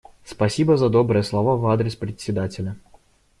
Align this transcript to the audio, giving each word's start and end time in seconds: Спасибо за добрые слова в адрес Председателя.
Спасибо 0.25 0.77
за 0.77 0.89
добрые 0.89 1.21
слова 1.21 1.57
в 1.57 1.67
адрес 1.67 1.95
Председателя. 1.95 2.75